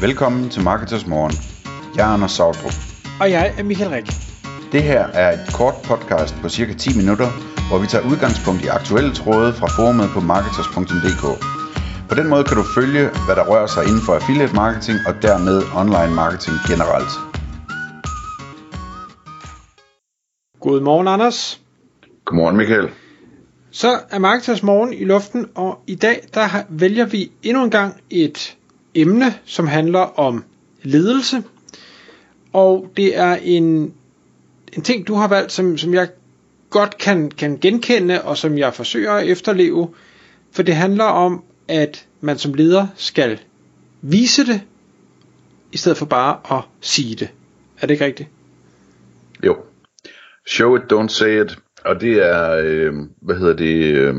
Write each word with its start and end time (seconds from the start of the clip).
Velkommen 0.00 0.50
til 0.50 0.62
Marketers 0.62 1.06
Morgen. 1.06 1.34
Jeg 1.96 2.08
er 2.08 2.12
Anders 2.14 2.32
Sautrup. 2.32 2.76
Og 3.20 3.30
jeg 3.30 3.54
er 3.58 3.62
Michael 3.62 3.90
Rik. 3.90 4.06
Det 4.72 4.82
her 4.82 5.02
er 5.22 5.32
et 5.32 5.44
kort 5.54 5.74
podcast 5.84 6.34
på 6.42 6.48
cirka 6.48 6.72
10 6.74 6.96
minutter, 6.96 7.28
hvor 7.68 7.78
vi 7.78 7.86
tager 7.86 8.04
udgangspunkt 8.10 8.60
i 8.64 8.68
aktuelle 8.78 9.12
tråde 9.14 9.52
fra 9.52 9.66
forumet 9.76 10.08
på 10.14 10.20
marketers.dk. 10.20 11.24
På 12.08 12.14
den 12.14 12.28
måde 12.32 12.44
kan 12.44 12.56
du 12.56 12.64
følge, 12.78 13.04
hvad 13.26 13.36
der 13.36 13.44
rører 13.50 13.66
sig 13.66 13.82
inden 13.88 14.02
for 14.06 14.12
affiliate 14.14 14.54
marketing 14.54 14.98
og 15.08 15.14
dermed 15.22 15.56
online 15.82 16.14
marketing 16.22 16.56
generelt. 16.70 17.12
Godmorgen, 20.60 21.08
Anders. 21.08 21.60
Godmorgen, 22.24 22.56
Michael. 22.56 22.88
Så 23.70 23.90
er 24.10 24.18
Marketers 24.18 24.62
Morgen 24.62 24.92
i 24.92 25.04
luften, 25.04 25.46
og 25.54 25.82
i 25.86 25.94
dag 25.94 26.18
der 26.34 26.46
vælger 26.68 27.06
vi 27.06 27.32
endnu 27.42 27.64
en 27.64 27.70
gang 27.70 28.00
et 28.10 28.57
emne, 28.94 29.34
som 29.44 29.66
handler 29.66 30.00
om 30.00 30.44
ledelse. 30.82 31.42
Og 32.52 32.92
det 32.96 33.18
er 33.18 33.34
en, 33.34 33.94
en 34.72 34.82
ting, 34.82 35.08
du 35.08 35.14
har 35.14 35.28
valgt, 35.28 35.52
som, 35.52 35.78
som 35.78 35.94
jeg 35.94 36.08
godt 36.70 36.98
kan, 36.98 37.30
kan 37.30 37.58
genkende, 37.58 38.22
og 38.22 38.36
som 38.38 38.58
jeg 38.58 38.74
forsøger 38.74 39.12
at 39.12 39.28
efterleve. 39.28 39.88
For 40.52 40.62
det 40.62 40.74
handler 40.74 41.04
om, 41.04 41.44
at 41.68 42.06
man 42.20 42.38
som 42.38 42.54
leder 42.54 42.86
skal 42.96 43.38
vise 44.02 44.46
det, 44.46 44.60
i 45.72 45.76
stedet 45.76 45.98
for 45.98 46.06
bare 46.06 46.58
at 46.58 46.64
sige 46.80 47.14
det. 47.14 47.28
Er 47.80 47.86
det 47.86 47.94
ikke 47.94 48.04
rigtigt? 48.04 48.28
Jo. 49.46 49.56
Show 50.46 50.76
it, 50.76 50.82
don't 50.92 51.08
say 51.08 51.44
it. 51.44 51.58
Og 51.84 52.00
det 52.00 52.12
er, 52.12 52.60
øh, 52.64 52.94
hvad 53.20 53.36
hedder 53.36 53.56
det, 53.56 53.84
øh, 53.84 54.14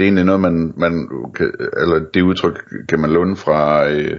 det 0.00 0.04
er 0.04 0.08
egentlig 0.08 0.24
noget, 0.24 0.40
man, 0.40 0.74
man 0.76 1.08
kan, 1.34 1.52
eller 1.80 1.98
det 2.14 2.22
udtryk 2.22 2.64
kan 2.88 3.00
man 3.00 3.10
låne 3.10 3.36
fra, 3.36 3.88
øh, 3.88 4.18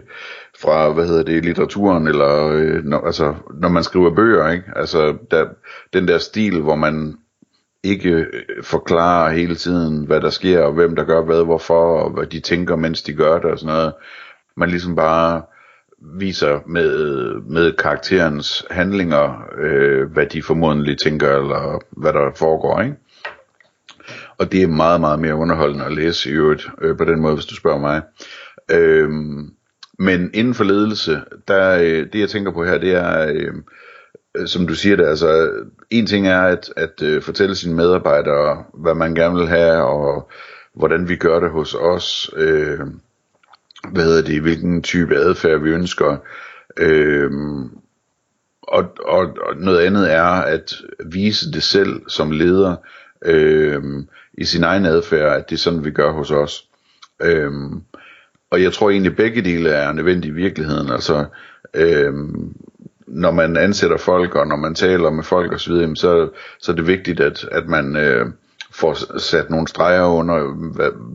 fra 0.62 0.94
hvad 0.94 1.07
hedder 1.07 1.23
det, 1.23 1.45
litteraturen, 1.45 2.07
eller 2.07 2.48
øh, 2.48 2.84
når, 2.84 3.05
altså, 3.05 3.35
når 3.54 3.70
man 3.70 3.84
skriver 3.84 4.15
bøger, 4.15 4.51
ikke? 4.51 4.63
Altså, 4.76 5.18
der, 5.32 5.46
den 5.93 6.07
der 6.07 6.18
stil, 6.18 6.62
hvor 6.62 6.76
man 6.76 7.18
ikke 7.84 8.10
øh, 8.10 8.63
forklarer 8.63 9.32
hele 9.32 9.55
tiden, 9.55 10.05
hvad 10.05 10.21
der 10.21 10.29
sker, 10.29 10.62
og 10.62 10.73
hvem 10.73 10.96
der 10.96 11.04
gør 11.04 11.21
hvad, 11.21 11.43
hvorfor, 11.43 12.04
og 12.04 12.12
hvad 12.12 12.26
de 12.26 12.40
tænker, 12.40 12.76
mens 12.76 13.01
de 13.01 13.13
gør 13.13 13.40
det, 13.40 13.51
og 13.51 13.60
sådan 13.60 13.76
noget. 13.76 13.93
Man 14.57 14.70
ligesom 14.70 14.95
bare 14.95 15.41
viser 16.20 16.60
med, 16.66 17.34
med 17.41 17.73
karakterens 17.73 18.66
handlinger, 18.71 19.43
øh, 19.57 20.12
hvad 20.12 20.26
de 20.26 20.43
formodentlig 20.43 20.98
tænker, 21.04 21.38
eller 21.38 21.79
hvad 21.91 22.13
der 22.13 22.32
foregår, 22.35 22.82
ikke? 22.82 22.95
Og 24.41 24.51
det 24.51 24.63
er 24.63 24.67
meget, 24.67 25.01
meget 25.01 25.20
mere 25.20 25.35
underholdende 25.35 25.85
at 25.85 25.93
læse 25.93 26.29
i 26.29 26.34
øvrigt, 26.34 26.67
øh, 26.81 26.97
på 26.97 27.05
den 27.05 27.20
måde, 27.20 27.34
hvis 27.34 27.45
du 27.45 27.55
spørger 27.55 27.79
mig. 27.79 28.01
Øhm, 28.71 29.49
men 29.99 30.29
inden 30.33 30.53
for 30.53 30.63
ledelse, 30.63 31.21
der, 31.48 31.77
øh, 31.77 32.07
det 32.13 32.20
jeg 32.20 32.29
tænker 32.29 32.51
på 32.51 32.63
her, 32.63 32.77
det 32.77 32.91
er, 32.95 33.27
øh, 33.27 33.53
øh, 34.37 34.48
som 34.48 34.67
du 34.67 34.75
siger 34.75 34.95
det, 34.95 35.05
altså, 35.05 35.51
en 35.89 36.05
ting 36.05 36.27
er 36.27 36.41
at, 36.41 36.73
at 36.77 37.01
øh, 37.03 37.21
fortælle 37.21 37.55
sine 37.55 37.75
medarbejdere, 37.75 38.63
hvad 38.73 38.95
man 38.95 39.15
gerne 39.15 39.37
vil 39.37 39.48
have, 39.48 39.83
og 39.83 40.31
hvordan 40.76 41.09
vi 41.09 41.15
gør 41.15 41.39
det 41.39 41.51
hos 41.51 41.73
os, 41.73 42.31
øh, 42.37 42.79
hvad 43.91 44.03
hedder 44.03 44.23
det, 44.23 44.41
hvilken 44.41 44.81
type 44.81 45.15
adfærd 45.15 45.59
vi 45.59 45.70
ønsker, 45.70 46.17
øh, 46.77 47.31
og, 48.61 48.83
og, 49.05 49.37
og 49.48 49.55
noget 49.57 49.79
andet 49.79 50.13
er 50.13 50.23
at 50.23 50.73
vise 51.05 51.51
det 51.51 51.63
selv 51.63 52.01
som 52.07 52.31
leder 52.31 52.76
øh, 53.25 53.83
i 54.33 54.45
sin 54.45 54.63
egen 54.63 54.85
adfærd, 54.85 55.37
at 55.37 55.49
det 55.49 55.55
er 55.55 55.59
sådan, 55.59 55.85
vi 55.85 55.91
gør 55.91 56.11
hos 56.11 56.31
os. 56.31 56.65
Øh, 57.21 57.51
og 58.51 58.63
jeg 58.63 58.73
tror 58.73 58.89
egentlig, 58.89 59.15
begge 59.15 59.41
dele 59.41 59.69
er 59.69 59.91
nødvendige 59.93 60.31
i 60.31 60.35
virkeligheden. 60.35 60.91
Altså, 60.91 61.25
øh, 61.73 62.13
når 63.07 63.31
man 63.31 63.57
ansætter 63.57 63.97
folk, 63.97 64.35
og 64.35 64.47
når 64.47 64.55
man 64.55 64.75
taler 64.75 65.09
med 65.09 65.23
folk 65.23 65.53
osv., 65.53 65.95
så, 65.95 66.29
så 66.59 66.71
er 66.71 66.75
det 66.75 66.87
vigtigt, 66.87 67.19
at, 67.19 67.45
at 67.51 67.67
man 67.67 67.95
øh, 67.95 68.25
får 68.71 69.19
sat 69.19 69.49
nogle 69.49 69.67
streger 69.67 70.05
under, 70.05 70.53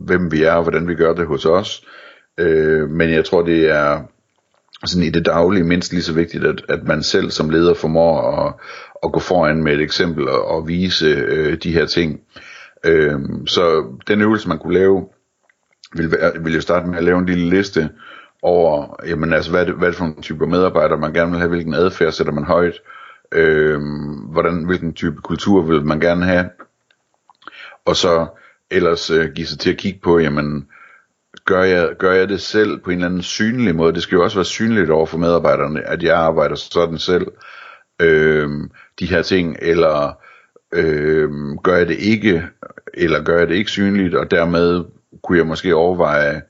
hvem 0.05 0.31
vi 0.31 0.43
er, 0.43 0.53
og 0.53 0.63
hvordan 0.63 0.87
vi 0.87 0.95
gør 0.95 1.13
det 1.13 1.27
hos 1.27 1.45
os. 1.45 1.85
Øh, 2.37 2.89
men 2.89 3.09
jeg 3.09 3.25
tror, 3.25 3.41
det 3.41 3.69
er 3.69 4.01
sådan 4.85 5.03
i 5.03 5.09
det 5.09 5.25
daglige 5.25 5.63
mindst 5.63 5.91
lige 5.91 6.03
så 6.03 6.13
vigtigt, 6.13 6.43
at, 6.45 6.61
at 6.69 6.83
man 6.83 7.03
selv 7.03 7.31
som 7.31 7.49
leder 7.49 7.73
formår 7.73 8.31
at, 8.31 8.53
at 9.03 9.11
gå 9.11 9.19
foran 9.19 9.63
med 9.63 9.73
et 9.73 9.81
eksempel 9.81 10.29
og, 10.29 10.45
og 10.47 10.67
vise 10.67 11.05
øh, 11.05 11.57
de 11.63 11.71
her 11.73 11.85
ting. 11.85 12.19
Øh, 12.83 13.19
så 13.47 13.85
den 14.07 14.21
øvelse, 14.21 14.47
man 14.49 14.59
kunne 14.59 14.73
lave, 14.73 15.07
ville, 15.95 16.11
være- 16.11 16.43
ville 16.43 16.55
jo 16.55 16.61
starte 16.61 16.87
med 16.87 16.97
at 16.97 17.03
lave 17.03 17.19
en 17.19 17.25
lille 17.25 17.49
liste 17.49 17.89
over, 18.41 18.95
jamen 19.07 19.33
altså, 19.33 19.51
hvad 19.51 19.65
hvad 19.65 19.93
for 19.93 20.05
en 20.05 20.21
type 20.21 20.47
medarbejdere, 20.47 20.99
man 20.99 21.13
gerne 21.13 21.31
vil 21.31 21.39
have, 21.39 21.49
hvilken 21.49 21.73
adfærd 21.73 22.11
sætter 22.11 22.33
man 22.33 22.43
højt, 22.43 22.81
øh, 23.31 23.79
hvordan, 24.31 24.63
hvilken 24.65 24.93
type 24.93 25.21
kultur 25.21 25.61
vil 25.61 25.85
man 25.85 25.99
gerne 25.99 26.25
have, 26.25 26.49
og 27.85 27.95
så 27.95 28.27
ellers 28.71 29.09
øh, 29.09 29.31
give 29.35 29.47
sig 29.47 29.59
til 29.59 29.69
at 29.71 29.77
kigge 29.77 29.99
på, 30.03 30.19
jamen, 30.19 30.67
gør 31.45 31.63
jeg, 31.63 31.89
gør 31.99 32.13
jeg 32.13 32.29
det 32.29 32.41
selv 32.41 32.77
på 32.77 32.89
en 32.89 32.97
eller 32.97 33.05
anden 33.07 33.21
synlig 33.21 33.75
måde? 33.75 33.93
Det 33.93 34.03
skal 34.03 34.15
jo 34.15 34.23
også 34.23 34.37
være 34.37 34.45
synligt 34.45 34.89
over 34.89 35.05
for 35.05 35.17
medarbejderne, 35.17 35.81
at 35.81 36.03
jeg 36.03 36.17
arbejder 36.17 36.55
sådan 36.55 36.97
selv. 36.97 37.27
Øh, 38.01 38.49
de 38.99 39.05
her 39.05 39.21
ting, 39.21 39.57
eller 39.61 40.19
øh, 40.73 41.29
gør 41.63 41.75
jeg 41.75 41.87
det 41.87 41.97
ikke, 41.99 42.43
eller 42.93 43.23
gør 43.23 43.37
jeg 43.37 43.47
det 43.47 43.55
ikke 43.55 43.71
synligt, 43.71 44.15
og 44.15 44.31
dermed 44.31 44.83
kunne 45.23 45.37
jeg 45.37 45.47
måske 45.47 45.75
overveje, 45.75 46.41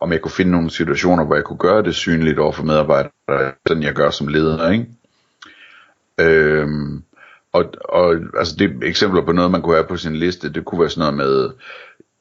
om 0.00 0.12
jeg 0.12 0.20
kunne 0.20 0.30
finde 0.30 0.50
nogle 0.50 0.70
situationer, 0.70 1.24
hvor 1.24 1.34
jeg 1.34 1.44
kunne 1.44 1.58
gøre 1.58 1.82
det 1.82 1.94
synligt 1.94 2.38
over 2.38 2.52
for 2.52 2.64
medarbejdere, 2.64 3.52
sådan 3.66 3.82
jeg 3.82 3.94
gør 3.94 4.10
som 4.10 4.28
leder, 4.28 4.70
ikke? 4.70 4.86
Øhm, 6.20 7.02
og, 7.52 7.64
og 7.84 8.14
altså 8.38 8.56
det 8.58 8.70
eksempler 8.82 9.24
på 9.24 9.32
noget, 9.32 9.50
man 9.50 9.62
kunne 9.62 9.74
have 9.74 9.86
på 9.86 9.96
sin 9.96 10.16
liste, 10.16 10.52
det 10.52 10.64
kunne 10.64 10.80
være 10.80 10.90
sådan 10.90 11.14
noget 11.14 11.28
med, 11.30 11.50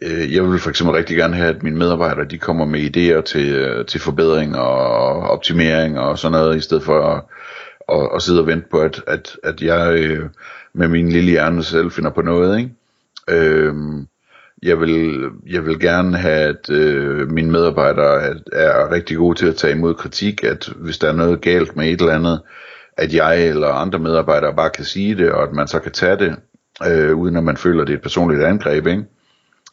Øh, 0.06 0.34
jeg 0.34 0.44
vil 0.44 0.60
for 0.60 0.70
eksempel 0.70 0.96
rigtig 0.96 1.18
gerne 1.18 1.36
have, 1.36 1.56
at 1.56 1.64
mine 1.64 1.78
medarbejdere, 1.78 2.26
de 2.26 2.38
kommer 2.38 2.66
med 2.66 2.80
idéer 2.80 3.22
til, 3.22 3.50
øh, 3.56 3.86
til 3.86 4.02
forbedring 4.02 4.58
og 4.58 5.20
optimering 5.30 6.00
og 6.00 6.20
sådan 6.20 6.32
noget, 6.32 6.58
i 6.58 6.62
stedet 6.62 6.84
for 6.84 7.02
at, 7.02 7.24
at, 7.90 8.10
at 8.16 8.22
sidde 8.22 8.40
og 8.40 8.48
vente 8.48 8.68
på, 8.72 8.80
at, 8.80 9.04
at, 9.08 9.38
at 9.44 9.62
jeg 9.62 9.96
øh, 10.00 10.30
med 10.74 10.88
min 10.88 11.10
lille 11.10 11.32
hjerne 11.32 11.64
selv 11.64 11.92
finder 11.92 12.10
på 12.10 12.22
noget, 12.22 12.60
ikke? 12.60 12.72
Øhm, 13.30 14.08
jeg 14.64 14.80
vil, 14.80 15.24
jeg 15.50 15.66
vil 15.66 15.80
gerne 15.80 16.18
have, 16.18 16.40
at 16.40 16.70
øh, 16.70 17.32
mine 17.32 17.52
medarbejdere 17.52 18.22
er, 18.24 18.34
er 18.54 18.92
rigtig 18.92 19.18
gode 19.18 19.38
til 19.38 19.48
at 19.48 19.56
tage 19.56 19.74
imod 19.74 19.94
kritik, 19.94 20.44
at 20.44 20.70
hvis 20.76 20.98
der 20.98 21.08
er 21.08 21.16
noget 21.16 21.42
galt 21.42 21.76
med 21.76 21.88
et 21.88 22.02
eller 22.02 22.14
andet, 22.14 22.42
at 22.98 23.14
jeg 23.14 23.48
eller 23.48 23.68
andre 23.68 24.00
medarbejdere 24.00 24.56
bare 24.56 24.70
kan 24.70 24.86
sige 24.86 25.16
det, 25.16 25.32
og 25.32 25.44
at 25.44 25.54
man 25.54 25.68
så 25.68 25.80
kan 25.80 25.92
tage 25.92 26.18
det, 26.18 26.36
øh, 26.88 27.16
uden 27.16 27.38
at 27.38 27.44
man 27.44 27.58
føler, 27.58 27.82
at 27.82 27.88
det 27.88 27.94
er 27.94 27.98
et 27.98 28.04
personligt 28.04 28.44
angreb, 28.44 28.88
ikke? 28.88 29.06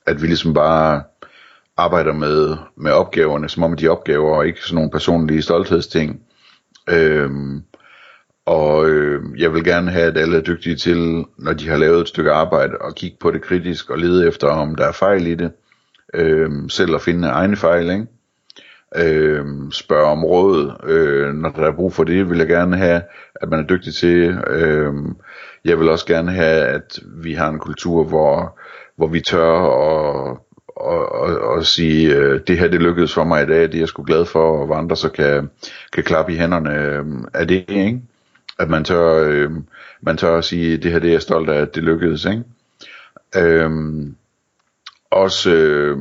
At 0.06 0.22
vi 0.22 0.26
ligesom 0.26 0.54
bare 0.54 1.02
arbejder 1.76 2.12
med, 2.12 2.56
med 2.76 2.92
opgaverne, 2.92 3.48
som 3.48 3.62
om 3.62 3.76
de 3.76 3.88
opgaver, 3.88 4.36
og 4.36 4.46
ikke 4.46 4.64
sådan 4.64 4.74
nogle 4.74 4.90
personlige 4.90 5.42
stolthedsting. 5.42 6.20
Øhm, 6.90 7.62
og 8.46 8.88
øh, 8.88 9.22
jeg 9.38 9.54
vil 9.54 9.64
gerne 9.64 9.90
have, 9.90 10.06
at 10.06 10.16
alle 10.16 10.36
er 10.36 10.42
dygtige 10.42 10.76
til, 10.76 11.24
når 11.38 11.52
de 11.52 11.68
har 11.68 11.76
lavet 11.76 12.00
et 12.00 12.08
stykke 12.08 12.32
arbejde, 12.32 12.72
at 12.86 12.94
kigge 12.94 13.16
på 13.20 13.30
det 13.30 13.42
kritisk 13.42 13.90
og 13.90 13.98
lede 13.98 14.28
efter, 14.28 14.48
om 14.48 14.74
der 14.74 14.86
er 14.86 14.92
fejl 14.92 15.26
i 15.26 15.34
det. 15.34 15.52
Øh, 16.14 16.50
selv 16.68 16.94
at 16.94 17.02
finde 17.02 17.28
egne 17.28 17.56
fejl, 17.56 17.90
ikke? 17.90 18.06
Øh, 18.96 19.46
spørge 19.70 20.10
om 20.10 20.24
råd, 20.24 20.72
øh, 20.84 21.34
når 21.34 21.48
der 21.48 21.66
er 21.66 21.76
brug 21.76 21.92
for 21.92 22.04
det, 22.04 22.30
vil 22.30 22.38
jeg 22.38 22.46
gerne 22.46 22.76
have, 22.76 23.02
at 23.34 23.48
man 23.48 23.60
er 23.60 23.66
dygtig 23.66 23.94
til. 23.94 24.38
Øh, 24.46 24.94
jeg 25.64 25.78
vil 25.78 25.88
også 25.88 26.06
gerne 26.06 26.32
have, 26.32 26.66
at 26.66 27.00
vi 27.06 27.34
har 27.34 27.48
en 27.48 27.58
kultur, 27.58 28.04
hvor, 28.04 28.58
hvor 28.96 29.06
vi 29.06 29.20
tør 29.20 29.52
at 29.52 30.36
og, 30.76 31.12
og, 31.12 31.38
og 31.38 31.66
sige, 31.66 32.14
øh, 32.14 32.40
det 32.46 32.58
her 32.58 32.68
det 32.68 32.82
lykkedes 32.82 33.14
for 33.14 33.24
mig 33.24 33.42
i 33.42 33.46
dag, 33.46 33.62
det 33.62 33.74
er 33.74 33.78
jeg 33.78 33.88
sgu 33.88 34.02
glad 34.02 34.24
for, 34.24 34.60
og 34.60 34.66
hvor 34.66 34.74
andre 34.74 34.96
så 34.96 35.08
kan, 35.08 35.50
kan 35.92 36.04
klappe 36.04 36.32
i 36.32 36.36
hænderne 36.36 36.74
øh, 36.74 37.04
af 37.34 37.48
det, 37.48 37.64
ikke? 37.68 38.02
At 38.58 38.70
man 38.70 38.84
tør, 38.84 39.28
øh, 39.28 39.50
man 40.02 40.16
tør 40.16 40.38
at 40.38 40.44
sige, 40.44 40.76
det 40.76 40.92
her 40.92 40.98
det 40.98 41.08
er 41.08 41.12
jeg 41.12 41.22
stolt 41.22 41.50
af, 41.50 41.60
at 41.60 41.74
det 41.74 41.82
lykkedes, 41.82 42.24
ikke? 42.24 42.44
Øh, 43.36 43.70
også, 45.10 45.50
øh, 45.54 45.98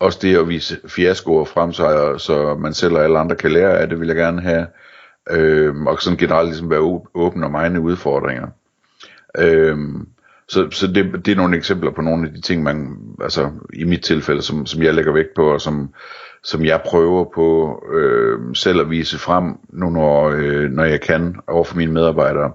også 0.00 0.18
det 0.22 0.36
at 0.36 0.48
vise 0.48 0.80
fiaskoer 0.88 1.44
frem, 1.44 1.72
så, 1.72 2.14
så 2.18 2.54
man 2.54 2.74
selv 2.74 2.94
og 2.94 3.04
alle 3.04 3.18
andre 3.18 3.36
kan 3.36 3.52
lære 3.52 3.78
af 3.78 3.88
det, 3.88 4.00
vil 4.00 4.08
jeg 4.08 4.16
gerne 4.16 4.40
have. 4.42 4.66
Øh, 5.30 5.76
og 5.76 6.02
sådan 6.02 6.16
generelt 6.16 6.48
ligesom 6.48 6.70
være 6.70 7.02
åben 7.14 7.44
om 7.44 7.54
egne 7.54 7.80
udfordringer. 7.80 8.48
Øh, 9.38 9.78
så 10.50 10.68
så 10.70 10.86
det, 10.86 11.26
det 11.26 11.32
er 11.32 11.36
nogle 11.36 11.56
eksempler 11.56 11.90
på 11.90 12.02
nogle 12.02 12.26
af 12.26 12.34
de 12.34 12.40
ting, 12.40 12.62
man, 12.62 12.96
altså 13.22 13.50
i 13.74 13.84
mit 13.84 14.02
tilfælde, 14.02 14.42
som, 14.42 14.66
som 14.66 14.82
jeg 14.82 14.94
lægger 14.94 15.12
vægt 15.12 15.34
på, 15.36 15.52
og 15.52 15.60
som, 15.60 15.94
som 16.42 16.64
jeg 16.64 16.82
prøver 16.86 17.24
på 17.34 17.78
øh, 17.92 18.54
selv 18.54 18.80
at 18.80 18.90
vise 18.90 19.18
frem, 19.18 19.44
nu 19.68 19.90
når, 19.90 20.28
øh, 20.28 20.70
når 20.70 20.84
jeg 20.84 21.00
kan, 21.00 21.36
over 21.48 21.64
for 21.64 21.76
mine 21.76 21.92
medarbejdere. 21.92 22.52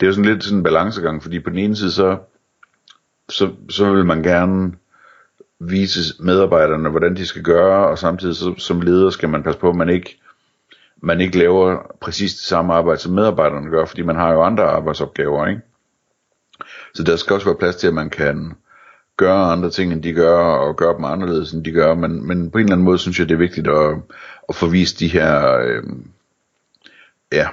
Det 0.00 0.06
er 0.06 0.06
jo 0.06 0.12
sådan 0.12 0.30
lidt 0.30 0.44
sådan 0.44 0.58
en 0.58 0.64
balancegang, 0.64 1.22
fordi 1.22 1.40
på 1.40 1.50
den 1.50 1.58
ene 1.58 1.76
side, 1.76 1.90
så, 1.90 2.18
så, 3.28 3.50
så 3.70 3.92
vil 3.92 4.06
man 4.06 4.22
gerne 4.22 4.72
vise 5.60 6.22
medarbejderne, 6.22 6.88
hvordan 6.88 7.16
de 7.16 7.26
skal 7.26 7.42
gøre, 7.42 7.88
og 7.88 7.98
samtidig 7.98 8.36
så, 8.36 8.54
som 8.58 8.80
leder 8.80 9.10
skal 9.10 9.28
man 9.28 9.42
passe 9.42 9.60
på, 9.60 9.68
at 9.68 9.76
man 9.76 9.88
ikke, 9.88 10.20
man 11.02 11.20
ikke 11.20 11.38
laver 11.38 11.78
præcis 12.00 12.34
det 12.34 12.42
samme 12.42 12.74
arbejde, 12.74 13.00
som 13.00 13.12
medarbejderne 13.12 13.70
gør, 13.70 13.84
fordi 13.84 14.02
man 14.02 14.16
har 14.16 14.32
jo 14.32 14.42
andre 14.42 14.64
arbejdsopgaver, 14.64 15.46
ikke? 15.46 15.62
Så 16.94 17.02
der 17.02 17.16
skal 17.16 17.34
også 17.34 17.46
være 17.46 17.58
plads 17.58 17.76
til, 17.76 17.86
at 17.86 17.94
man 17.94 18.10
kan 18.10 18.52
gøre 19.16 19.52
andre 19.52 19.70
ting, 19.70 19.92
end 19.92 20.02
de 20.02 20.12
gør, 20.12 20.38
og 20.38 20.76
gøre 20.76 20.96
dem 20.96 21.04
anderledes, 21.04 21.52
end 21.52 21.64
de 21.64 21.72
gør, 21.72 21.94
men, 21.94 22.26
men 22.26 22.50
på 22.50 22.58
en 22.58 22.64
eller 22.64 22.74
anden 22.74 22.84
måde 22.84 22.98
synes 22.98 23.18
jeg, 23.18 23.28
det 23.28 23.34
er 23.34 23.38
vigtigt 23.38 23.68
at, 23.68 23.96
at 24.48 24.54
få 24.54 24.66
vist 24.66 25.00
de 25.00 25.08
her, 25.08 25.58
øh, 25.58 25.82
ja, 27.32 27.48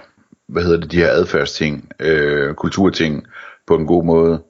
hvad 0.48 0.63
hedder 0.63 0.80
det, 0.80 0.92
de 0.92 0.98
her 0.98 1.12
adfærdsting, 1.12 1.92
øh, 2.00 2.54
kulturting, 2.54 3.27
på 3.68 3.75
en 3.75 3.88
god 3.88 4.06
måde. 4.06 4.44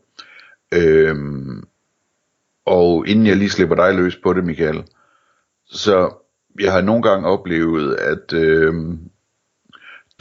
Øh, 0.73 1.15
og 2.65 3.07
inden 3.07 3.27
jeg 3.27 3.37
lige 3.37 3.49
slipper 3.49 3.75
dig 3.75 3.93
løs 3.95 4.15
på 4.15 4.33
det, 4.33 4.43
Michael, 4.43 4.83
så 5.65 6.09
jeg 6.59 6.73
har 6.73 6.81
nogle 6.81 7.03
gange 7.03 7.27
oplevet, 7.27 7.95
at 7.95 8.33
øh, 8.33 8.73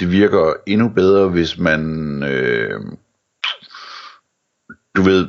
det 0.00 0.12
virker 0.12 0.52
endnu 0.66 0.88
bedre, 0.88 1.28
hvis 1.28 1.58
man, 1.58 2.22
øh, 2.22 2.80
du 4.96 5.02
ved, 5.02 5.28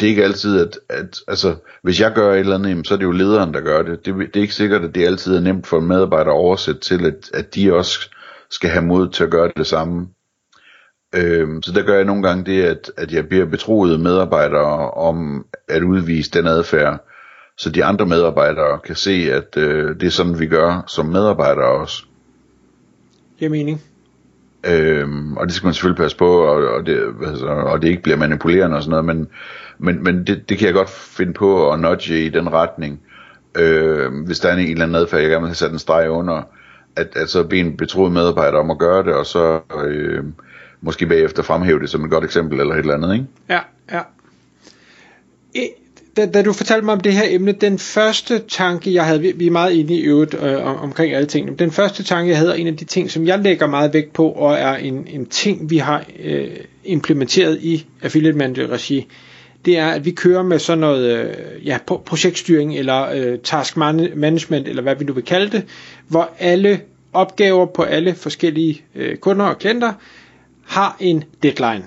det 0.00 0.02
er 0.02 0.10
ikke 0.10 0.24
altid, 0.24 0.60
at, 0.60 0.78
at 0.88 1.20
altså, 1.28 1.56
hvis 1.82 2.00
jeg 2.00 2.12
gør 2.12 2.32
et 2.32 2.40
eller 2.40 2.54
andet, 2.54 2.86
så 2.86 2.94
er 2.94 2.98
det 2.98 3.04
jo 3.04 3.10
lederen, 3.10 3.54
der 3.54 3.60
gør 3.60 3.82
det. 3.82 4.06
det. 4.06 4.14
Det 4.16 4.36
er 4.36 4.40
ikke 4.40 4.54
sikkert, 4.54 4.84
at 4.84 4.94
det 4.94 5.06
altid 5.06 5.36
er 5.36 5.40
nemt 5.40 5.66
for 5.66 5.78
en 5.78 5.86
medarbejder 5.86 6.30
at 6.30 6.36
oversætte 6.36 6.80
til, 6.80 7.06
at, 7.06 7.30
at 7.34 7.54
de 7.54 7.74
også 7.74 8.10
skal 8.50 8.70
have 8.70 8.84
mod 8.84 9.08
til 9.08 9.24
at 9.24 9.30
gøre 9.30 9.52
det 9.56 9.66
samme. 9.66 10.08
Øhm, 11.14 11.62
så 11.62 11.72
der 11.72 11.82
gør 11.82 11.94
jeg 11.94 12.04
nogle 12.04 12.22
gange 12.22 12.44
det, 12.44 12.62
at, 12.62 12.90
at 12.96 13.12
jeg 13.12 13.28
bliver 13.28 13.46
betroet 13.46 14.00
medarbejdere 14.00 14.90
om 14.90 15.46
at 15.68 15.82
udvise 15.82 16.30
den 16.30 16.46
adfærd, 16.46 17.06
så 17.58 17.70
de 17.70 17.84
andre 17.84 18.06
medarbejdere 18.06 18.78
kan 18.78 18.96
se, 18.96 19.32
at 19.32 19.56
øh, 19.56 20.00
det 20.00 20.06
er 20.06 20.10
sådan, 20.10 20.38
vi 20.38 20.46
gør 20.46 20.84
som 20.86 21.06
medarbejdere 21.06 21.80
også. 21.80 22.04
Giver 23.38 23.50
mening. 23.50 23.82
Øhm, 24.68 25.36
og 25.36 25.46
det 25.46 25.54
skal 25.54 25.66
man 25.66 25.74
selvfølgelig 25.74 26.02
passe 26.02 26.16
på, 26.16 26.38
og, 26.38 26.68
og, 26.68 26.86
det, 26.86 27.14
altså, 27.26 27.46
og 27.46 27.82
det 27.82 27.88
ikke 27.88 28.02
bliver 28.02 28.16
manipulerende 28.16 28.76
og 28.76 28.82
sådan 28.82 28.90
noget, 28.90 29.04
men, 29.04 29.28
men, 29.78 30.04
men 30.04 30.26
det, 30.26 30.48
det 30.48 30.58
kan 30.58 30.66
jeg 30.66 30.74
godt 30.74 30.90
finde 30.90 31.32
på 31.32 31.70
at 31.70 31.80
nudge 31.80 32.24
i 32.24 32.28
den 32.28 32.52
retning. 32.52 33.00
Øh, 33.56 34.24
hvis 34.26 34.40
der 34.40 34.48
er 34.48 34.52
en, 34.52 34.58
en 34.58 34.70
eller 34.70 34.84
anden 34.84 35.02
adfærd, 35.02 35.20
jeg 35.20 35.30
gerne 35.30 35.42
vil 35.42 35.48
have 35.48 35.54
sat 35.54 35.72
en 35.72 35.78
streg 35.78 36.10
under, 36.10 36.42
at, 36.96 37.16
at 37.16 37.30
så 37.30 37.44
bede 37.44 37.60
en 37.60 37.76
betroet 37.76 38.12
medarbejder 38.12 38.58
om 38.58 38.70
at 38.70 38.78
gøre 38.78 39.04
det, 39.04 39.14
og 39.14 39.26
så 39.26 39.60
øh, 39.84 40.24
måske 40.80 41.06
bagefter 41.06 41.42
fremhæve 41.42 41.80
det 41.80 41.90
som 41.90 42.04
et 42.04 42.10
godt 42.10 42.24
eksempel 42.24 42.60
eller 42.60 42.74
et 42.74 42.78
eller 42.78 42.94
andet, 42.94 43.12
ikke? 43.12 43.26
Ja, 43.48 43.60
ja. 43.92 44.02
Da, 46.16 46.26
da 46.26 46.42
du 46.42 46.52
fortalte 46.52 46.84
mig 46.84 46.92
om 46.94 47.00
det 47.00 47.12
her 47.12 47.24
emne, 47.28 47.52
den 47.52 47.78
første 47.78 48.38
tanke, 48.38 48.94
jeg 48.94 49.04
havde, 49.04 49.20
vi 49.22 49.46
er 49.46 49.50
meget 49.50 49.72
inde 49.72 49.94
i 49.94 50.00
øvrigt 50.00 50.34
øh, 50.34 50.66
om, 50.66 50.76
omkring 50.76 51.14
alle 51.14 51.26
tingene, 51.26 51.56
den 51.56 51.70
første 51.72 52.02
tanke, 52.02 52.30
jeg 52.30 52.38
havde, 52.38 52.50
og 52.52 52.60
en 52.60 52.66
af 52.66 52.76
de 52.76 52.84
ting, 52.84 53.10
som 53.10 53.26
jeg 53.26 53.38
lægger 53.38 53.66
meget 53.66 53.94
vægt 53.94 54.12
på, 54.12 54.28
og 54.30 54.54
er 54.54 54.74
en, 54.76 55.06
en 55.10 55.26
ting, 55.26 55.70
vi 55.70 55.76
har 55.78 56.04
øh, 56.22 56.50
implementeret 56.84 57.58
i 57.62 57.86
Affiliate 58.02 58.38
Manager 58.38 58.66
regi, 58.72 59.06
det 59.64 59.78
er, 59.78 59.86
at 59.88 60.04
vi 60.04 60.10
kører 60.10 60.42
med 60.42 60.58
sådan 60.58 60.78
noget 60.78 61.18
øh, 61.18 61.66
ja, 61.66 61.78
projektstyring 61.86 62.76
eller 62.78 63.10
øh, 63.14 63.38
task 63.38 63.76
management, 63.76 64.68
eller 64.68 64.82
hvad 64.82 64.94
vi 64.96 65.04
nu 65.04 65.12
vil 65.12 65.24
kalde 65.24 65.50
det, 65.50 65.64
hvor 66.08 66.30
alle 66.38 66.80
opgaver 67.12 67.66
på 67.66 67.82
alle 67.82 68.14
forskellige 68.14 68.82
øh, 68.94 69.16
kunder 69.16 69.44
og 69.44 69.58
klienter 69.58 69.92
har 70.64 70.96
en 71.00 71.24
deadline. 71.42 71.84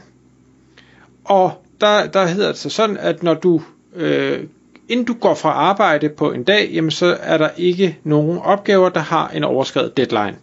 Og 1.24 1.66
der, 1.82 2.08
der 2.08 2.25
hedder 2.25 2.48
det 2.48 2.58
så 2.58 2.70
sådan, 2.70 2.98
at 2.98 3.24
når 3.24 3.34
du, 3.34 3.62
øh, 3.95 4.44
inden 4.89 5.06
du 5.06 5.13
går 5.13 5.33
fra 5.33 5.50
arbejde 5.50 6.09
på 6.09 6.31
en 6.31 6.44
dag, 6.44 6.69
jamen 6.74 6.91
så 6.91 7.18
er 7.21 7.38
der 7.38 7.50
ikke 7.57 7.97
nogen 8.03 8.38
opgaver, 8.38 8.89
der 8.89 9.00
har 9.00 9.27
en 9.27 9.44
overskrevet 9.44 9.97
deadline. 9.97 10.36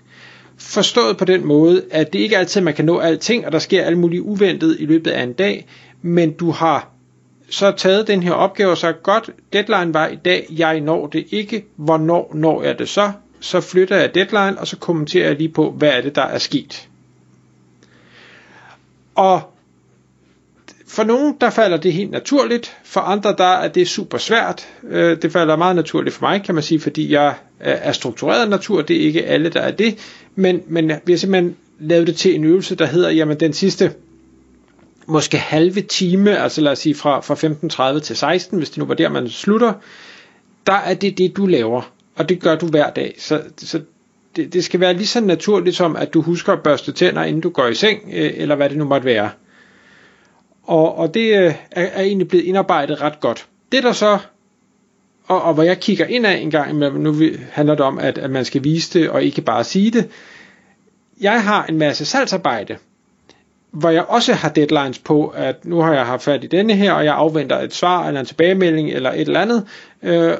Forstået 0.58 1.16
på 1.16 1.24
den 1.24 1.44
måde, 1.44 1.84
at 1.90 2.12
det 2.12 2.18
ikke 2.18 2.38
altid, 2.38 2.60
man 2.60 2.74
kan 2.74 2.84
nå 2.84 2.98
alting, 2.98 3.46
og 3.46 3.52
der 3.52 3.58
sker 3.58 3.84
alt 3.84 3.98
muligt 3.98 4.22
uventet 4.22 4.76
i 4.78 4.86
løbet 4.86 5.10
af 5.10 5.22
en 5.22 5.32
dag, 5.32 5.66
men 6.02 6.32
du 6.32 6.50
har 6.50 6.88
så 7.50 7.70
taget 7.70 8.06
den 8.06 8.22
her 8.22 8.32
opgave 8.32 8.70
og 8.70 8.78
sagt, 8.78 9.02
godt, 9.02 9.30
deadline 9.52 9.94
var 9.94 10.06
i 10.06 10.16
dag, 10.16 10.46
jeg 10.50 10.80
når 10.80 11.06
det 11.06 11.26
ikke, 11.30 11.64
hvornår 11.76 12.30
når 12.34 12.62
jeg 12.62 12.78
det 12.78 12.88
så? 12.88 13.12
Så 13.40 13.60
flytter 13.60 13.96
jeg 13.96 14.14
deadline, 14.14 14.58
og 14.58 14.66
så 14.66 14.76
kommenterer 14.76 15.26
jeg 15.26 15.36
lige 15.36 15.48
på, 15.48 15.70
hvad 15.70 15.88
er 15.88 16.00
det, 16.00 16.14
der 16.14 16.22
er 16.22 16.38
sket. 16.38 16.88
Og 19.14 19.40
for 20.88 21.04
nogen, 21.04 21.36
der 21.40 21.50
falder 21.50 21.76
det 21.76 21.92
helt 21.92 22.10
naturligt. 22.10 22.76
For 22.84 23.00
andre, 23.00 23.34
der 23.38 23.44
er 23.44 23.68
det 23.68 23.88
super 23.88 24.18
svært. 24.18 24.68
Øh, 24.88 25.22
det 25.22 25.32
falder 25.32 25.56
meget 25.56 25.76
naturligt 25.76 26.16
for 26.16 26.26
mig, 26.26 26.42
kan 26.42 26.54
man 26.54 26.64
sige, 26.64 26.80
fordi 26.80 27.12
jeg 27.12 27.34
er 27.60 27.92
struktureret 27.92 28.48
natur. 28.50 28.82
Det 28.82 28.96
er 28.96 29.00
ikke 29.00 29.24
alle, 29.24 29.48
der 29.48 29.60
er 29.60 29.70
det. 29.70 29.98
Men, 30.34 30.62
men 30.66 30.92
vi 31.04 31.12
har 31.12 31.18
simpelthen 31.18 31.56
lavet 31.80 32.06
det 32.06 32.16
til 32.16 32.34
en 32.34 32.44
øvelse, 32.44 32.74
der 32.74 32.86
hedder, 32.86 33.10
jamen 33.10 33.40
den 33.40 33.52
sidste 33.52 33.92
måske 35.06 35.38
halve 35.38 35.80
time, 35.80 36.38
altså 36.38 36.60
lad 36.60 36.72
os 36.72 36.78
sige 36.78 36.94
fra, 36.94 37.20
fra 37.20 37.94
15.30 37.94 38.00
til 38.00 38.16
16, 38.16 38.58
hvis 38.58 38.70
det 38.70 38.78
nu 38.78 38.84
var 38.84 38.94
der, 38.94 39.08
man 39.08 39.28
slutter, 39.28 39.72
der 40.66 40.72
er 40.72 40.94
det 40.94 41.18
det, 41.18 41.36
du 41.36 41.46
laver. 41.46 41.92
Og 42.16 42.28
det 42.28 42.40
gør 42.40 42.56
du 42.56 42.66
hver 42.66 42.90
dag. 42.90 43.14
Så, 43.18 43.42
så 43.56 43.80
det, 44.36 44.52
det 44.52 44.64
skal 44.64 44.80
være 44.80 44.94
lige 44.94 45.06
så 45.06 45.20
naturligt 45.20 45.76
som, 45.76 45.96
at 45.96 46.14
du 46.14 46.22
husker 46.22 46.52
at 46.52 46.62
børste 46.62 46.92
tænder, 46.92 47.24
inden 47.24 47.40
du 47.40 47.50
går 47.50 47.66
i 47.66 47.74
seng, 47.74 48.00
øh, 48.12 48.32
eller 48.36 48.54
hvad 48.56 48.68
det 48.68 48.78
nu 48.78 48.84
måtte 48.84 49.04
være. 49.04 49.30
Og, 50.66 50.98
og 50.98 51.14
det 51.14 51.38
øh, 51.38 51.54
er, 51.70 51.86
er 51.86 52.02
egentlig 52.02 52.28
blevet 52.28 52.44
indarbejdet 52.44 53.00
ret 53.00 53.20
godt. 53.20 53.46
Det 53.72 53.82
der 53.82 53.92
så, 53.92 54.18
og, 55.26 55.42
og 55.42 55.54
hvor 55.54 55.62
jeg 55.62 55.80
kigger 55.80 56.06
ind 56.06 56.26
af 56.26 56.36
en 56.36 56.50
gang, 56.50 56.74
nu 56.98 57.14
handler 57.52 57.74
det 57.74 57.84
om, 57.84 57.98
at, 57.98 58.18
at 58.18 58.30
man 58.30 58.44
skal 58.44 58.64
vise 58.64 58.98
det, 58.98 59.10
og 59.10 59.22
ikke 59.22 59.42
bare 59.42 59.64
sige 59.64 59.90
det. 59.90 60.08
Jeg 61.20 61.44
har 61.44 61.66
en 61.66 61.78
masse 61.78 62.04
salgsarbejde, 62.04 62.76
hvor 63.70 63.90
jeg 63.90 64.04
også 64.04 64.32
har 64.32 64.48
deadlines 64.48 64.98
på, 64.98 65.26
at 65.28 65.64
nu 65.64 65.80
har 65.80 65.94
jeg 65.94 66.06
haft 66.06 66.22
fat 66.22 66.44
i 66.44 66.46
denne 66.46 66.74
her, 66.74 66.92
og 66.92 67.04
jeg 67.04 67.14
afventer 67.14 67.58
et 67.58 67.74
svar 67.74 68.06
eller 68.06 68.20
en 68.20 68.26
tilbagemelding 68.26 68.90
eller 68.90 69.12
et 69.12 69.20
eller 69.20 69.40
andet. 69.40 69.66
Øh, 70.02 70.34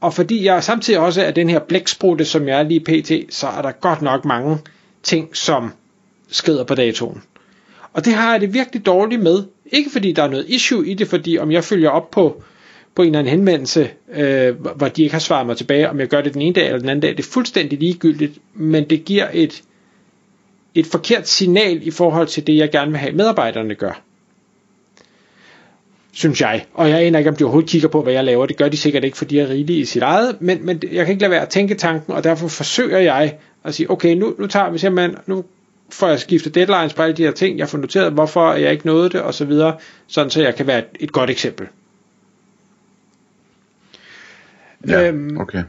og 0.00 0.14
fordi 0.14 0.44
jeg 0.44 0.64
samtidig 0.64 1.00
også 1.00 1.22
er 1.22 1.30
den 1.30 1.50
her 1.50 1.58
blæksprutte, 1.58 2.24
som 2.24 2.48
jeg 2.48 2.58
er 2.58 2.62
lige 2.62 2.80
pt, 2.80 3.34
så 3.34 3.46
er 3.46 3.62
der 3.62 3.72
godt 3.72 4.02
nok 4.02 4.24
mange 4.24 4.58
ting, 5.02 5.36
som 5.36 5.72
skrider 6.28 6.64
på 6.64 6.74
datoen. 6.74 7.22
Og 7.94 8.04
det 8.04 8.12
har 8.14 8.32
jeg 8.32 8.40
det 8.40 8.54
virkelig 8.54 8.86
dårligt 8.86 9.22
med. 9.22 9.42
Ikke 9.66 9.90
fordi 9.90 10.12
der 10.12 10.22
er 10.22 10.28
noget 10.28 10.44
issue 10.48 10.86
i 10.88 10.94
det, 10.94 11.08
fordi 11.08 11.38
om 11.38 11.52
jeg 11.52 11.64
følger 11.64 11.90
op 11.90 12.10
på, 12.10 12.42
på 12.94 13.02
en 13.02 13.08
eller 13.08 13.18
anden 13.18 13.30
henvendelse, 13.30 13.90
øh, 14.14 14.60
hvor 14.76 14.88
de 14.88 15.02
ikke 15.02 15.14
har 15.14 15.20
svaret 15.20 15.46
mig 15.46 15.56
tilbage, 15.56 15.90
om 15.90 16.00
jeg 16.00 16.08
gør 16.08 16.20
det 16.20 16.34
den 16.34 16.42
ene 16.42 16.54
dag 16.54 16.66
eller 16.66 16.78
den 16.78 16.88
anden 16.88 17.02
dag, 17.02 17.10
det 17.10 17.18
er 17.18 17.30
fuldstændig 17.30 17.78
ligegyldigt, 17.78 18.38
men 18.54 18.90
det 18.90 19.04
giver 19.04 19.28
et, 19.32 19.62
et 20.74 20.86
forkert 20.86 21.28
signal 21.28 21.86
i 21.86 21.90
forhold 21.90 22.26
til 22.26 22.46
det, 22.46 22.56
jeg 22.56 22.70
gerne 22.70 22.90
vil 22.90 23.00
have 23.00 23.12
medarbejderne 23.12 23.74
gør. 23.74 24.02
Synes 26.12 26.40
jeg. 26.40 26.64
Og 26.74 26.90
jeg 26.90 27.00
aner 27.00 27.18
ikke, 27.18 27.30
om 27.30 27.36
de 27.36 27.44
overhovedet 27.44 27.70
kigger 27.70 27.88
på, 27.88 28.02
hvad 28.02 28.12
jeg 28.12 28.24
laver. 28.24 28.46
Det 28.46 28.56
gør 28.56 28.68
de 28.68 28.76
sikkert 28.76 29.04
ikke, 29.04 29.16
fordi 29.16 29.36
jeg 29.36 29.44
er 29.44 29.48
rigelig 29.48 29.78
i 29.78 29.84
sit 29.84 30.02
eget. 30.02 30.36
Men, 30.40 30.66
men 30.66 30.82
jeg 30.92 31.04
kan 31.04 31.12
ikke 31.12 31.20
lade 31.20 31.30
være 31.30 31.42
at 31.42 31.48
tænke 31.48 31.74
tanken, 31.74 32.12
og 32.12 32.24
derfor 32.24 32.48
forsøger 32.48 32.98
jeg 32.98 33.34
at 33.64 33.74
sige, 33.74 33.90
okay, 33.90 34.14
nu, 34.14 34.34
nu 34.38 34.46
tager 34.46 34.70
vi 34.70 34.78
simpelthen, 34.78 35.16
nu 35.26 35.44
får 35.94 36.08
jeg 36.08 36.20
skiftet 36.20 36.54
deadlines 36.54 36.94
på 36.94 37.02
alle 37.02 37.16
de 37.16 37.22
her 37.22 37.32
ting. 37.32 37.58
Jeg 37.58 37.68
får 37.68 37.78
noteret, 37.78 38.12
hvorfor 38.12 38.52
jeg 38.52 38.72
ikke 38.72 38.86
nåede 38.86 39.10
det, 39.10 39.20
og 39.20 39.34
så 39.34 39.44
videre. 39.44 39.78
Sådan 40.06 40.30
så 40.30 40.42
jeg 40.42 40.54
kan 40.54 40.66
være 40.66 40.78
et, 40.78 40.86
et 41.00 41.12
godt 41.12 41.30
eksempel. 41.30 41.68
Ja, 44.88 45.08
øhm, 45.08 45.40
okay. 45.40 45.62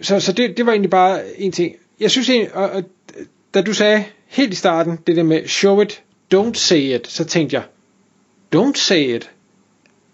Så, 0.00 0.20
så 0.20 0.32
det, 0.32 0.56
det 0.56 0.66
var 0.66 0.72
egentlig 0.72 0.90
bare 0.90 1.40
en 1.40 1.52
ting. 1.52 1.76
Jeg 2.00 2.10
synes 2.10 2.30
egentlig, 2.30 2.54
og, 2.54 2.70
og 2.70 2.84
da 3.54 3.62
du 3.62 3.72
sagde 3.72 4.04
helt 4.26 4.52
i 4.52 4.56
starten, 4.56 4.98
det 5.06 5.16
der 5.16 5.22
med 5.22 5.48
show 5.48 5.80
it, 5.80 6.02
don't 6.34 6.54
say 6.54 6.94
it, 6.94 7.08
så 7.08 7.24
tænkte 7.24 7.56
jeg, 7.56 7.64
don't 8.56 8.74
say 8.74 9.16
it. 9.16 9.30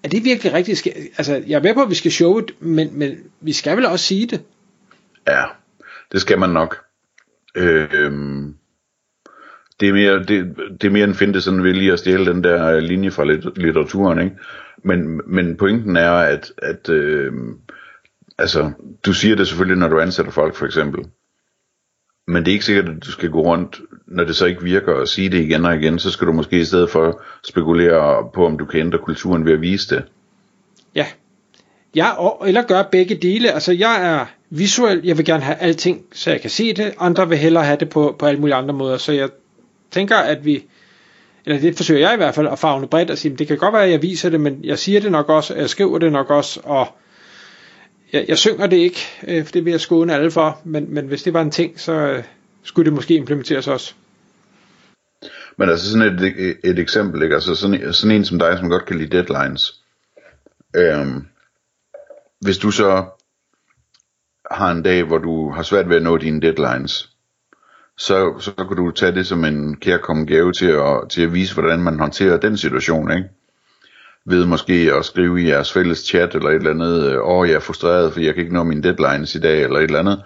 Er 0.02 0.09
det 0.09 0.25
virkelig 0.25 0.52
rigtigt? 0.52 0.88
Altså, 1.19 1.43
jeg 1.47 1.57
er 1.59 1.62
med 1.62 1.75
på, 1.75 1.83
at 1.83 1.90
vi 1.90 1.95
skal 1.95 2.12
show 2.12 2.38
it, 2.38 2.62
men, 2.62 2.99
men 2.99 3.16
vi 3.40 3.52
skal 3.52 3.76
vel 3.76 3.87
også 3.87 4.04
sige 4.04 4.26
det? 4.26 4.43
Ja, 5.26 5.45
det 6.12 6.21
skal 6.21 6.38
man 6.38 6.50
nok. 6.50 6.85
Øh, 7.54 8.11
det 9.81 9.88
er 9.88 9.93
mere, 9.93 10.19
det, 10.19 10.57
det 10.81 10.87
er 10.87 10.90
mere 10.90 11.04
en 11.04 11.14
finte, 11.14 11.40
sådan 11.40 11.62
vil 11.62 11.76
lige 11.76 11.93
at 11.93 11.99
stjæle 11.99 12.26
den 12.26 12.45
der 12.45 12.66
øh, 12.66 12.78
linje 12.78 13.11
fra 13.11 13.25
litteraturen, 13.57 14.21
ikke? 14.21 14.37
Men, 14.85 15.21
men 15.26 15.57
pointen 15.57 15.97
er, 15.97 16.11
at, 16.11 16.52
at 16.59 16.88
øh, 16.88 17.33
altså, 18.38 18.71
du 19.07 19.12
siger 19.12 19.37
det 19.37 19.49
selvfølgelig, 19.49 19.78
når 19.78 19.88
du 19.88 20.00
ansætter 20.00 20.33
folk, 20.33 20.54
for 20.54 20.66
eksempel. 20.66 21.04
Men 22.26 22.45
det 22.45 22.49
er 22.49 22.52
ikke 22.52 22.64
sikkert, 22.64 22.88
at 22.88 23.04
du 23.04 23.11
skal 23.11 23.31
gå 23.31 23.40
rundt, 23.40 23.81
når 24.07 24.25
det 24.25 24.37
så 24.37 24.47
ikke 24.47 24.62
virker, 24.62 24.93
og 24.93 25.09
sige 25.09 25.28
det 25.28 25.40
igen 25.40 25.64
og 25.64 25.76
igen, 25.76 25.99
så 25.99 26.11
skal 26.11 26.26
du 26.26 26.33
måske 26.33 26.61
i 26.61 26.64
stedet 26.64 26.90
for 26.90 27.23
spekulere 27.45 28.31
på, 28.35 28.47
om 28.47 28.59
du 28.59 28.64
kan 28.64 28.81
ændre 28.81 28.99
kulturen 28.99 29.45
ved 29.45 29.52
at 29.52 29.61
vise 29.61 29.95
det. 29.95 30.04
Ja. 30.95 31.07
Ja, 31.97 32.11
og, 32.11 32.49
eller 32.49 32.62
gøre 32.62 32.85
begge 32.93 33.14
dele. 33.14 33.52
Altså, 33.52 33.73
jeg 33.73 34.12
er 34.12 34.26
visuel, 34.50 35.00
jeg 35.04 35.19
vil 35.19 35.25
gerne 35.25 35.43
have 35.43 35.57
alting, 35.57 36.04
så 36.12 36.31
jeg 36.31 36.40
kan 36.40 36.50
se 36.50 36.75
det. 36.75 36.95
Andre 36.99 37.28
vil 37.28 37.38
hellere 37.38 37.64
have 37.64 37.76
det 37.81 37.88
på, 37.88 38.16
på 38.19 38.26
alle 38.26 38.40
mulige 38.40 38.54
andre 38.54 38.75
måder. 38.75 38.97
Så 38.97 39.12
jeg 39.12 39.28
tænker, 39.95 40.17
at 40.17 40.45
vi, 40.45 40.65
eller 41.47 41.61
det 41.61 41.77
forsøger 41.77 42.01
jeg 42.01 42.15
i 42.15 42.17
hvert 42.17 42.35
fald 42.35 42.49
at 42.49 42.59
fagne 42.59 42.89
bredt 42.89 43.11
og 43.11 43.19
sige, 43.19 43.37
det 43.37 43.47
kan 43.47 43.59
godt 43.59 43.75
være, 43.75 43.85
at 43.85 43.91
jeg 43.91 44.03
viser 44.03 44.31
det, 44.31 44.41
men 44.41 44.65
jeg 44.65 44.79
siger 44.79 45.01
det 45.01 45.13
nok 45.13 45.29
også, 45.29 45.55
jeg 45.55 45.71
skriver 45.71 45.99
det 45.99 46.13
nok 46.13 46.31
også, 46.31 46.61
og 46.65 46.87
jeg, 48.13 48.25
jeg 48.29 48.39
synger 48.39 48.67
det 48.67 48.77
ikke, 48.77 49.01
øh, 49.29 49.45
for 49.45 49.53
det 49.53 49.65
vil 49.65 49.71
jeg 49.71 49.81
skåne 49.81 50.15
alle 50.15 50.31
for, 50.31 50.61
men, 50.65 50.95
men 50.95 51.07
hvis 51.07 51.23
det 51.23 51.33
var 51.33 51.43
en 51.43 51.51
ting, 51.51 51.81
så 51.81 51.93
øh, 51.93 52.25
skulle 52.63 52.85
det 52.87 52.93
måske 52.93 53.15
implementeres 53.15 53.69
også. 53.69 53.95
Men 55.57 55.69
altså 55.69 55.91
sådan 55.91 56.15
et, 56.15 56.57
et 56.65 56.79
eksempel, 56.79 57.23
ikke? 57.23 57.35
Altså 57.35 57.55
sådan, 57.55 57.93
sådan 57.93 58.17
en 58.17 58.25
som 58.25 58.39
dig, 58.39 58.59
som 58.59 58.69
godt 58.69 58.87
kan 58.87 58.99
lide 58.99 59.17
deadlines. 59.17 59.81
Øhm, 60.77 61.27
hvis 62.41 62.59
du 62.59 62.71
så 62.71 63.05
har 64.51 64.71
en 64.71 64.83
dag, 64.83 65.03
hvor 65.03 65.19
du 65.19 65.51
har 65.51 65.63
svært 65.63 65.89
ved 65.89 65.97
at 65.97 66.03
nå 66.03 66.17
dine 66.17 66.41
deadlines, 66.41 67.13
så, 67.99 68.39
så 68.41 68.53
kan 68.55 68.77
du 68.77 68.91
tage 68.91 69.13
det 69.13 69.27
som 69.27 69.45
en 69.45 69.77
kærkommen 69.77 70.27
gave 70.27 70.53
til 70.53 70.67
at, 70.67 71.09
til 71.11 71.23
at 71.23 71.35
vise, 71.35 71.55
hvordan 71.55 71.81
man 71.81 71.99
håndterer 71.99 72.37
den 72.37 72.57
situation, 72.57 73.11
ikke? 73.11 73.29
Ved 74.27 74.47
måske 74.47 74.93
at 74.95 75.05
skrive 75.05 75.43
i 75.43 75.49
jeres 75.49 75.73
fælles 75.73 75.99
chat 75.99 76.35
eller 76.35 76.51
et 76.51 76.55
eller 76.55 76.71
andet, 76.71 77.13
øh, 77.13 77.29
åh, 77.29 77.49
jeg 77.49 77.55
er 77.55 77.61
frustreret, 77.61 78.13
fordi 78.13 78.27
jeg 78.27 78.35
kan 78.35 78.43
ikke 78.43 78.55
nå 78.55 78.63
mine 78.63 78.83
deadlines 78.83 79.35
i 79.35 79.41
dag, 79.41 79.63
eller 79.63 79.79
et 79.79 79.85
eller 79.85 79.99
andet. 79.99 80.23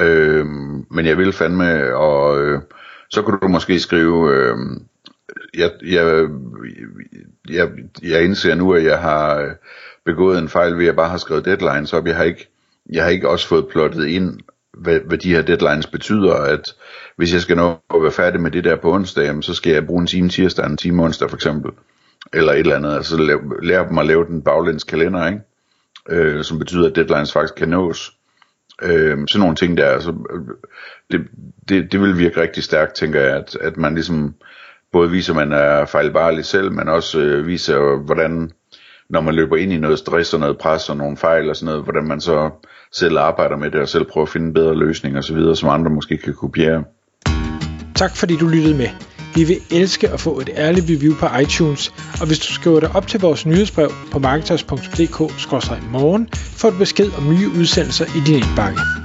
Øh, 0.00 0.46
men 0.90 1.06
jeg 1.06 1.18
vil 1.18 1.32
fandme, 1.32 1.96
og 1.96 2.42
øh, 2.42 2.60
så 3.10 3.22
kan 3.22 3.38
du 3.42 3.48
måske 3.48 3.80
skrive, 3.80 4.36
øh, 4.36 4.56
jeg, 5.58 5.70
jeg, 5.86 6.28
jeg, 7.50 7.70
jeg 8.02 8.24
indser 8.24 8.54
nu, 8.54 8.72
at 8.72 8.84
jeg 8.84 8.98
har 8.98 9.40
øh, 9.40 9.50
begået 10.04 10.38
en 10.38 10.48
fejl 10.48 10.78
ved 10.78 10.86
at 10.86 10.96
bare 10.96 11.08
har 11.08 11.16
skrevet 11.16 11.44
deadlines 11.44 11.92
op. 11.92 12.06
Jeg 12.06 12.16
har 12.16 12.24
ikke, 12.24 12.48
jeg 12.92 13.02
har 13.02 13.10
ikke 13.10 13.28
også 13.28 13.48
fået 13.48 13.68
plottet 13.68 14.06
ind, 14.06 14.40
hvad, 14.78 15.00
hvad 15.00 15.18
de 15.18 15.34
her 15.34 15.42
deadlines 15.42 15.86
betyder, 15.86 16.34
at 16.34 16.74
hvis 17.16 17.32
jeg 17.32 17.40
skal 17.40 17.56
nå 17.56 17.76
at 17.94 18.02
være 18.02 18.12
færdig 18.12 18.40
med 18.40 18.50
det 18.50 18.64
der 18.64 18.76
på 18.76 18.92
onsdag, 18.92 19.44
så 19.44 19.54
skal 19.54 19.72
jeg 19.72 19.86
bruge 19.86 20.00
en 20.00 20.06
time 20.06 20.28
tirsdag, 20.28 20.66
en 20.66 20.76
time 20.76 21.04
onsdag 21.04 21.30
for 21.30 21.36
eksempel, 21.36 21.72
eller 22.32 22.52
et 22.52 22.58
eller 22.58 22.76
andet, 22.76 22.94
altså 22.94 23.16
lære 23.62 23.88
dem 23.88 23.98
at 23.98 24.06
lave 24.06 24.24
den 24.24 24.42
baglæns 24.42 24.84
kalender, 24.84 25.26
ikke? 25.26 25.40
Øh, 26.08 26.44
som 26.44 26.58
betyder, 26.58 26.88
at 26.88 26.96
deadlines 26.96 27.32
faktisk 27.32 27.54
kan 27.54 27.68
nås. 27.68 28.12
Øh, 28.82 29.18
sådan 29.28 29.40
nogle 29.40 29.56
ting 29.56 29.76
der, 29.76 29.86
altså, 29.86 30.14
det, 31.10 31.20
det, 31.68 31.92
det 31.92 32.00
vil 32.00 32.18
virke 32.18 32.40
rigtig 32.40 32.62
stærkt, 32.62 32.94
tænker 32.94 33.20
jeg, 33.20 33.36
at, 33.36 33.56
at 33.60 33.76
man 33.76 33.94
ligesom 33.94 34.34
både 34.92 35.10
viser, 35.10 35.32
at 35.32 35.48
man 35.48 35.52
er 35.52 35.86
fejlbarlig 35.86 36.44
selv, 36.44 36.72
men 36.72 36.88
også 36.88 37.20
øh, 37.20 37.46
viser, 37.46 38.04
hvordan 38.04 38.50
når 39.12 39.20
man 39.20 39.34
løber 39.34 39.56
ind 39.56 39.72
i 39.72 39.78
noget 39.78 39.98
stress 39.98 40.34
og 40.34 40.40
noget 40.40 40.58
pres 40.58 40.90
og 40.90 40.96
nogle 40.96 41.16
fejl 41.16 41.50
og 41.50 41.56
sådan 41.56 41.66
noget, 41.66 41.84
hvordan 41.84 42.04
man 42.04 42.20
så 42.20 42.50
selv 42.92 43.18
arbejder 43.18 43.56
med 43.56 43.70
det 43.70 43.80
og 43.80 43.88
selv 43.88 44.04
prøver 44.04 44.26
at 44.26 44.32
finde 44.32 44.54
bedre 44.54 44.74
løsninger 44.74 45.18
osv., 45.18 45.54
som 45.54 45.68
andre 45.68 45.90
måske 45.90 46.16
kan 46.16 46.34
kopiere. 46.34 46.84
Tak 47.94 48.16
fordi 48.16 48.36
du 48.36 48.48
lyttede 48.48 48.76
med. 48.76 48.88
Vi 49.34 49.44
vil 49.44 49.56
elske 49.70 50.08
at 50.08 50.20
få 50.20 50.40
et 50.40 50.50
ærligt 50.56 50.86
review 50.90 51.14
på 51.14 51.26
iTunes, 51.42 51.92
og 52.20 52.26
hvis 52.26 52.38
du 52.38 52.52
skriver 52.52 52.80
dig 52.80 52.90
op 52.94 53.06
til 53.06 53.20
vores 53.20 53.46
nyhedsbrev 53.46 53.90
på 54.12 54.18
marketers.dk-morgen, 54.18 56.28
får 56.32 56.70
du 56.70 56.78
besked 56.78 57.10
om 57.18 57.28
nye 57.28 57.48
udsendelser 57.60 58.04
i 58.04 58.20
din 58.26 58.34
indbakke. 58.34 59.01